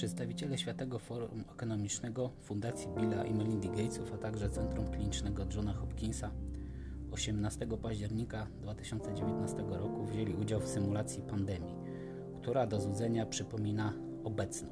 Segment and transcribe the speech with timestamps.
[0.00, 6.30] Przedstawiciele Światowego Forum Ekonomicznego, Fundacji Billa i Melindy Gatesów, a także Centrum Klinicznego Johna Hopkinsa
[7.10, 11.74] 18 października 2019 roku wzięli udział w symulacji pandemii,
[12.40, 13.92] która do złudzenia przypomina
[14.24, 14.68] obecną.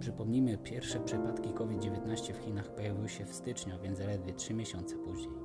[0.00, 5.38] Przypomnijmy, pierwsze przypadki COVID-19 w Chinach pojawiły się w styczniu, więc zaledwie 3 miesiące później.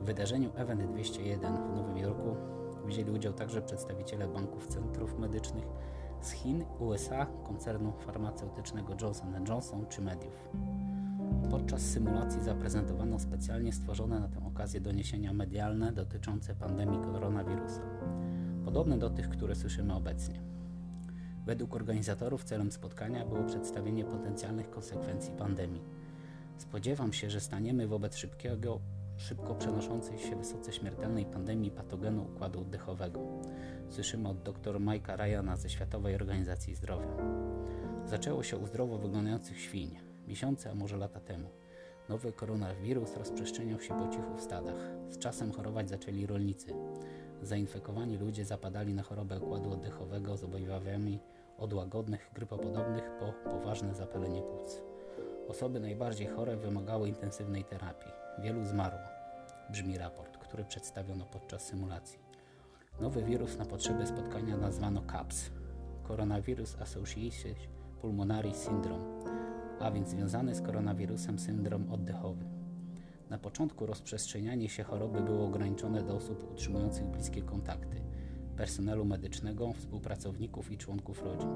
[0.00, 2.36] W wydarzeniu Event 201 w Nowym Jorku
[2.86, 5.66] wzięli udział także przedstawiciele banków centrów medycznych
[6.22, 10.48] z Chin, USA, koncernu farmaceutycznego Johnson Johnson czy mediów.
[11.50, 17.80] Podczas symulacji zaprezentowano specjalnie stworzone na tę okazję doniesienia medialne dotyczące pandemii koronawirusa,
[18.64, 20.42] podobne do tych, które słyszymy obecnie.
[21.46, 25.82] Według organizatorów celem spotkania było przedstawienie potencjalnych konsekwencji pandemii.
[26.56, 28.80] Spodziewam się, że staniemy wobec szybkiego,
[29.16, 33.20] szybko przenoszącej się wysoce śmiertelnej pandemii patogenu układu oddechowego.
[33.88, 37.16] Słyszymy od dr Mike'a Ryana ze Światowej Organizacji Zdrowia.
[38.06, 41.48] Zaczęło się u zdrowo wyglądających świń, miesiące, a może lata temu.
[42.08, 44.76] Nowy koronawirus rozprzestrzeniał się po cichu w stadach.
[45.08, 46.74] Z czasem chorować zaczęli rolnicy.
[47.42, 51.20] Zainfekowani ludzie zapadali na chorobę układu oddechowego z objawami
[51.58, 54.82] od łagodnych, grypopodobnych po poważne zapalenie płuc.
[55.48, 58.21] Osoby najbardziej chore wymagały intensywnej terapii.
[58.38, 59.00] Wielu zmarło.
[59.70, 62.18] Brzmi raport, który przedstawiono podczas symulacji.
[63.00, 65.50] Nowy wirus na potrzeby spotkania nazwano CAPS
[66.08, 67.56] Coronavirus Associated
[68.00, 69.04] Pulmonary Syndrome,
[69.80, 72.44] a więc związany z koronawirusem syndrom oddechowy.
[73.30, 77.96] Na początku rozprzestrzenianie się choroby było ograniczone do osób utrzymujących bliskie kontakty,
[78.56, 81.50] personelu medycznego, współpracowników i członków rodzin,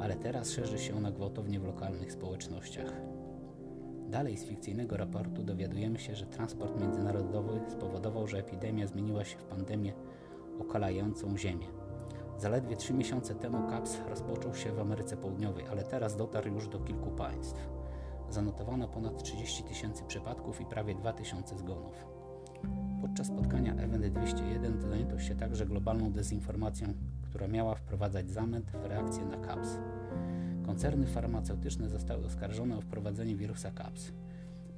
[0.00, 3.15] ale teraz szerzy się ona gwałtownie w lokalnych społecznościach.
[4.10, 9.44] Dalej z fikcyjnego raportu dowiadujemy się, że transport międzynarodowy spowodował, że epidemia zmieniła się w
[9.44, 9.92] pandemię
[10.60, 11.66] okalającą Ziemię.
[12.38, 16.78] Zaledwie trzy miesiące temu KAPS rozpoczął się w Ameryce Południowej, ale teraz dotarł już do
[16.78, 17.68] kilku państw.
[18.30, 22.06] Zanotowano ponad 30 tysięcy przypadków i prawie 2 tysiące zgonów.
[23.00, 29.24] Podczas spotkania Event 201 zajęto się także globalną dezinformacją, która miała wprowadzać zamęt w reakcję
[29.24, 29.78] na KAPS.
[30.66, 34.12] Koncerny farmaceutyczne zostały oskarżone o wprowadzenie wirusa CAPS,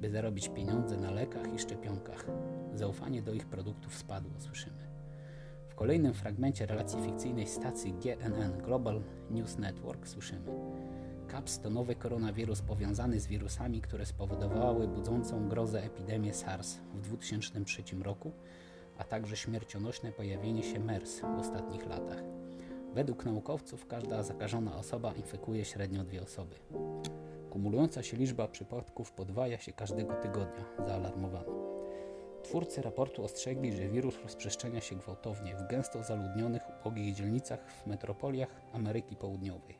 [0.01, 2.25] by zarobić pieniądze na lekach i szczepionkach.
[2.75, 4.89] Zaufanie do ich produktów spadło, słyszymy.
[5.69, 9.01] W kolejnym fragmencie relacji fikcyjnej stacji GNN Global
[9.31, 10.51] News Network słyszymy
[11.29, 17.83] CAPS to nowy koronawirus powiązany z wirusami, które spowodowały budzącą grozę epidemię SARS w 2003
[18.03, 18.31] roku,
[18.97, 22.23] a także śmiercionośne pojawienie się MERS w ostatnich latach.
[22.93, 26.55] Według naukowców każda zakażona osoba infekuje średnio dwie osoby.
[27.49, 31.59] Kumulująca się liczba przypadków podwaja się każdego tygodnia, zaalarmowano.
[32.43, 38.49] Twórcy raportu ostrzegli, że wirus rozprzestrzenia się gwałtownie w gęsto zaludnionych, ubogich dzielnicach w metropoliach
[38.73, 39.77] Ameryki Południowej.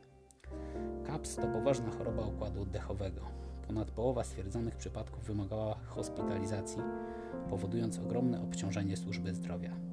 [1.05, 3.21] CAPS to poważna choroba układu oddechowego.
[3.67, 6.81] Ponad połowa stwierdzonych przypadków wymagała hospitalizacji,
[7.49, 9.88] powodując ogromne obciążenie służby zdrowia.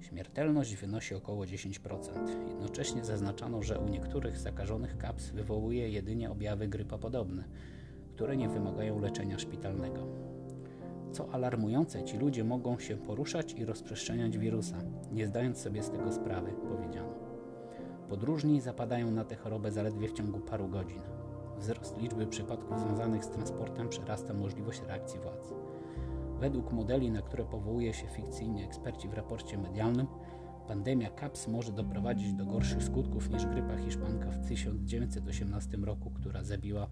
[0.00, 2.48] Śmiertelność wynosi około 10%.
[2.48, 7.44] Jednocześnie zaznaczano, że u niektórych zakażonych KAPS wywołuje jedynie objawy grypopodobne,
[8.14, 10.06] które nie wymagają leczenia szpitalnego.
[11.12, 14.76] Co alarmujące, ci ludzie mogą się poruszać i rozprzestrzeniać wirusa,
[15.12, 17.14] nie zdając sobie z tego sprawy, powiedziano.
[18.08, 21.02] Podróżni zapadają na tę chorobę zaledwie w ciągu paru godzin.
[21.58, 25.54] Wzrost liczby przypadków związanych z transportem przerasta możliwość reakcji władz.
[26.40, 30.06] Według modeli, na które powołuje się fikcyjnie eksperci w raporcie medialnym,
[30.68, 36.86] pandemia CAPS może doprowadzić do gorszych skutków niż grypa hiszpanka w 1918 roku, która zabiła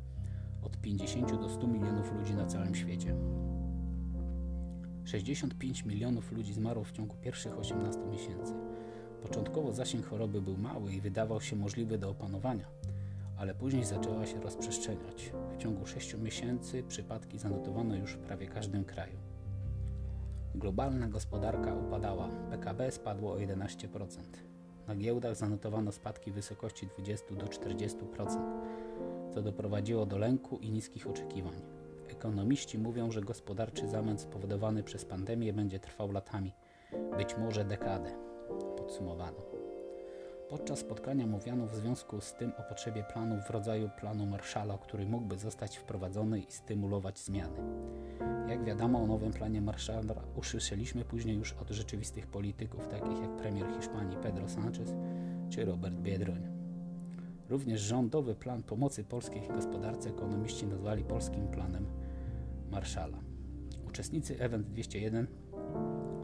[0.62, 3.17] od 50 do 100 milionów ludzi na całym świecie.
[5.05, 8.53] 65 milionów ludzi zmarło w ciągu pierwszych 18 miesięcy.
[9.23, 12.67] Początkowo zasięg choroby był mały i wydawał się możliwy do opanowania,
[13.37, 15.33] ale później zaczęła się rozprzestrzeniać.
[15.55, 19.26] W ciągu 6 miesięcy przypadki zanotowano już w prawie każdym kraju.
[20.57, 24.07] Globalna gospodarka upadała, PKB spadło o 11%.
[24.89, 27.93] Na giełdach zanotowano spadki w wysokości 20 do 40%,
[29.35, 31.63] co doprowadziło do lęku i niskich oczekiwań.
[32.09, 36.53] Ekonomiści mówią, że gospodarczy zamęt spowodowany przez pandemię będzie trwał latami,
[37.17, 38.11] być może dekadę,
[38.77, 39.56] podsumowano.
[40.48, 45.07] Podczas spotkania mówiano w związku z tym o potrzebie planu w rodzaju planu Marszala, który
[45.07, 47.59] mógłby zostać wprowadzony i stymulować zmiany.
[48.48, 53.66] Jak wiadomo, o nowym planie Marszala usłyszeliśmy później już od rzeczywistych polityków, takich jak premier
[53.77, 54.95] Hiszpanii Pedro Sánchez
[55.51, 56.48] czy Robert Biedroń.
[57.48, 61.87] Również rządowy plan pomocy polskiej gospodarce ekonomiści nazwali polskim planem
[62.71, 63.19] Marszala.
[63.89, 65.27] Uczestnicy Event 201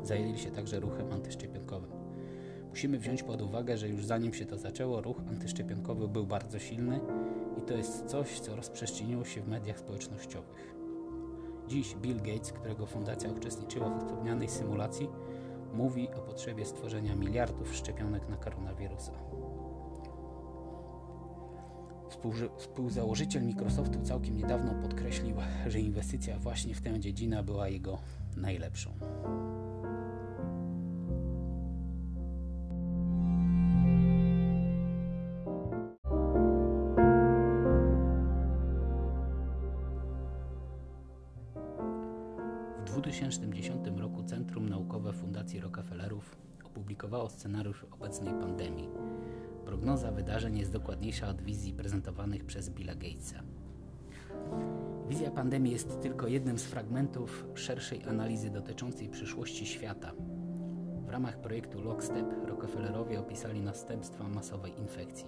[0.02, 2.01] zajęli się także ruchem antyszczepionkowym.
[2.72, 7.00] Musimy wziąć pod uwagę, że już zanim się to zaczęło, ruch antyszczepionkowy był bardzo silny
[7.58, 10.74] I to jest coś, co rozprzestrzeniło się w mediach społecznościowych.
[11.68, 15.08] Dziś Bill Gates, którego fundacja uczestniczyła w wspomnianej symulacji,
[15.74, 19.12] mówi o potrzebie stworzenia miliardów szczepionek na koronawirusa.
[22.56, 25.36] Współzałożyciel Microsoftu całkiem niedawno podkreślił,
[25.66, 27.98] że inwestycja właśnie w tę dziedzinę była jego
[28.36, 28.90] najlepszą.
[42.92, 48.88] 2010 roku Centrum Naukowe Fundacji Rockefellerów opublikowało scenariusz obecnej pandemii
[49.64, 53.42] Prognoza wydarzeń jest dokładniejsza od wizji prezentowanych przez Billa Gatesa.
[55.08, 60.12] Wizja pandemii jest tylko jednym z fragmentów szerszej analizy dotyczącej przyszłości świata.
[61.06, 65.26] W ramach projektu Lockstep Rockefellerowie opisali następstwa masowej infekcji.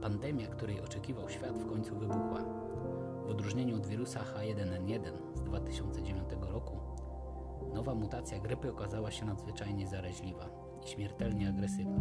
[0.00, 2.44] Pandemia, której oczekiwał świat, w końcu wybuchła.
[3.26, 6.80] W odróżnieniu od wirusa H1N1 z 2009 roku,
[7.74, 10.50] nowa mutacja grypy okazała się nadzwyczajnie zaraźliwa
[10.84, 12.00] i śmiertelnie agresywna.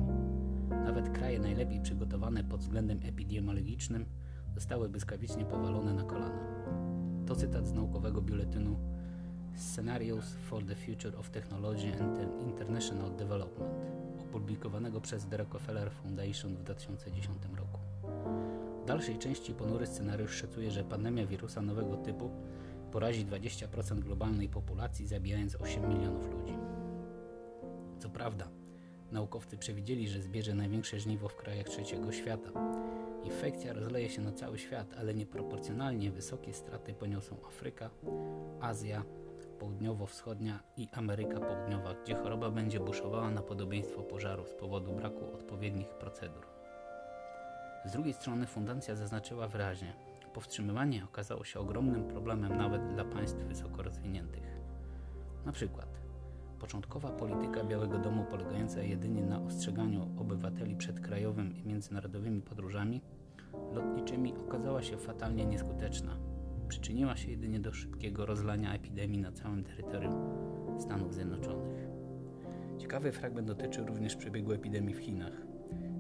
[0.70, 4.06] Nawet kraje najlepiej przygotowane pod względem epidemiologicznym
[4.54, 6.40] zostały błyskawicznie powalone na kolana.
[7.26, 8.80] To cytat z naukowego biuletynu
[9.56, 13.72] Scenarios for the Future of Technology and International Development,
[14.22, 17.79] opublikowanego przez The Rockefeller Foundation w 2010 roku.
[18.90, 22.30] Dalszej części ponury scenariusz szacuje, że pandemia wirusa nowego typu
[22.92, 26.54] porazi 20% globalnej populacji, zabijając 8 milionów ludzi.
[28.00, 28.50] Co prawda,
[29.12, 32.52] Naukowcy przewidzieli, że zbierze największe żniwo w krajach trzeciego świata.
[33.24, 37.90] Infekcja rozleje się na cały świat, ale nieproporcjonalnie wysokie straty poniosą Afryka,
[38.62, 39.04] Azja,
[39.60, 45.88] Południowo-Wschodnia i Ameryka Południowa, gdzie choroba będzie buszowała na podobieństwo pożaru z powodu braku odpowiednich
[45.88, 46.59] procedur.
[47.86, 49.94] Z drugiej strony fundacja zaznaczyła wyraźnie,
[50.34, 54.44] powstrzymywanie okazało się ogromnym problemem nawet dla państw wysoko rozwiniętych.
[55.46, 56.00] Na przykład
[56.60, 63.02] Początkowa polityka Białego Domu polegająca jedynie na ostrzeganiu obywateli przed krajowym i międzynarodowymi podróżami
[63.74, 66.18] lotniczymi okazała się fatalnie nieskuteczna.
[66.68, 70.14] Przyczyniła się jedynie do szybkiego rozlania epidemii na całym terytorium
[70.80, 71.88] Stanów Zjednoczonych.
[72.78, 75.34] Ciekawy fragment dotyczy również przebiegu epidemii w Chinach.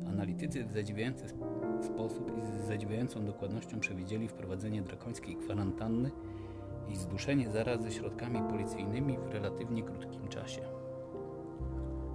[0.07, 6.11] Analitycy w zadziwiający sposób i z zadziwiającą dokładnością przewidzieli wprowadzenie drakońskiej kwarantanny
[6.89, 10.61] i zduszenie zarazy środkami policyjnymi w relatywnie krótkim czasie.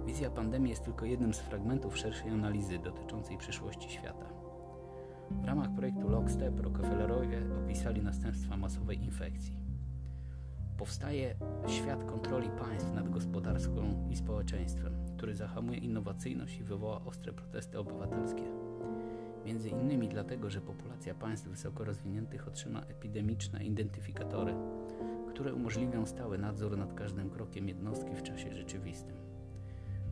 [0.05, 4.25] Wizja pandemii jest tylko jednym z fragmentów szerszej analizy dotyczącej przyszłości świata.
[5.31, 9.57] W ramach projektu Lockstep Rockefellerowie opisali następstwa masowej infekcji.
[10.77, 11.35] Powstaje
[11.67, 18.64] świat kontroli państw nad gospodarką i społeczeństwem, który zahamuje innowacyjność i wywoła ostre protesty obywatelskie.
[19.45, 24.55] Między innymi dlatego, że populacja państw wysoko rozwiniętych otrzyma epidemiczne identyfikatory,
[25.29, 29.15] które umożliwią stały nadzór nad każdym krokiem jednostki w czasie rzeczywistym.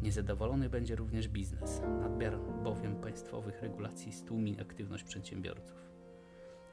[0.01, 5.77] Niezadowolony będzie również biznes, nadmiar bowiem państwowych regulacji stłumi aktywność przedsiębiorców.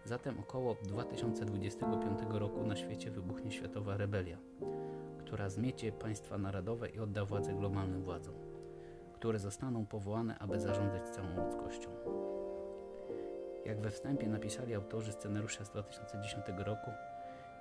[0.05, 4.39] Zatem około 2025 roku na świecie wybuchnie światowa rebelia,
[5.19, 8.35] która zmiecie państwa narodowe i odda władzę globalnym władzom,
[9.15, 11.91] które zostaną powołane, aby zarządzać całą ludzkością.
[13.65, 16.91] Jak we wstępie napisali autorzy scenariusza z 2010 roku,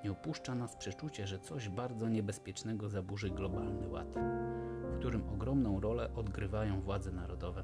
[0.03, 4.15] nie opuszcza nas przeczucie, że coś bardzo niebezpiecznego zaburzy globalny ład,
[4.91, 7.63] w którym ogromną rolę odgrywają władze narodowe.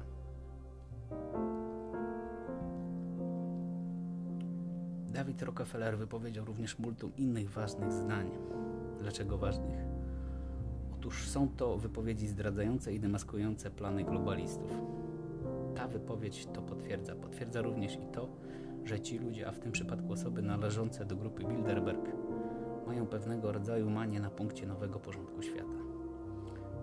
[5.06, 8.30] David Rockefeller wypowiedział również multum innych ważnych zdań.
[8.98, 9.78] Dlaczego ważnych?
[10.94, 14.70] Otóż są to wypowiedzi zdradzające i demaskujące plany globalistów
[15.86, 17.14] wypowiedź to potwierdza.
[17.14, 18.28] Potwierdza również i to,
[18.84, 22.12] że ci ludzie, a w tym przypadku osoby należące do grupy Bilderberg,
[22.86, 25.78] mają pewnego rodzaju manię na punkcie nowego porządku świata.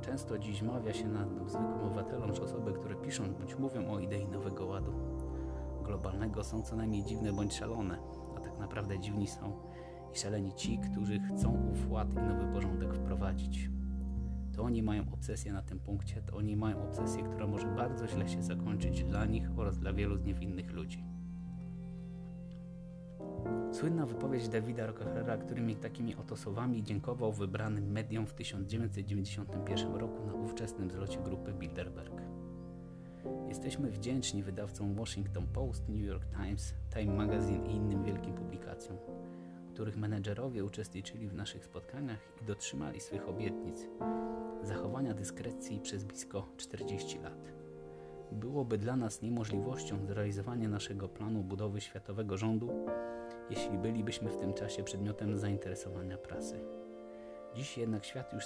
[0.02, 4.28] Często dziś mawia się nad zwykłym obywatelom, że osoby, które piszą bądź mówią o idei
[4.28, 4.94] nowego ładu
[5.84, 7.98] globalnego są co najmniej dziwne bądź szalone,
[8.38, 9.54] a tak naprawdę dziwni są
[10.14, 13.70] i szaleni ci, którzy chcą ów ład i nowy porządek wprowadzić
[14.56, 18.30] to oni mają obsesję na tym punkcie, to oni mają obsesję, która może bardzo źle
[18.30, 21.04] się zakończyć dla nich oraz dla wielu z niewinnych ludzi.
[23.72, 30.34] Słynna wypowiedź Davida Rockefellera, którymi takimi oto słowami dziękował wybranym mediom w 1991 roku na
[30.34, 32.22] ówczesnym zlocie grupy Bilderberg.
[33.48, 38.98] Jesteśmy wdzięczni wydawcom Washington Post, New York Times, Time Magazine i innym wielkim publikacjom,
[39.74, 43.88] których menedżerowie uczestniczyli w naszych spotkaniach i dotrzymali swych obietnic
[44.64, 47.54] zachowania dyskrecji przez blisko 40 lat.
[48.32, 52.86] Byłoby dla nas niemożliwością zrealizowanie naszego planu budowy światowego rządu,
[53.50, 56.60] jeśli bylibyśmy w tym czasie przedmiotem zainteresowania prasy.
[57.56, 58.44] Dziś jednak świat już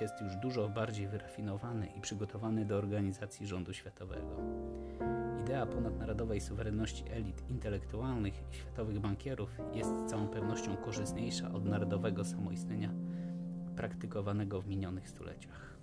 [0.00, 4.36] jest już dużo bardziej wyrafinowany i przygotowany do organizacji rządu światowego.
[5.48, 12.24] Idea ponadnarodowej suwerenności elit intelektualnych i światowych bankierów jest z całą pewnością korzystniejsza od narodowego
[12.24, 12.90] samoistnienia
[13.76, 15.78] praktykowanego w minionych stuleciach.